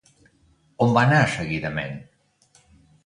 On 0.85 0.95
va 0.95 1.03
anar 1.09 1.19
seguidament? 1.35 1.95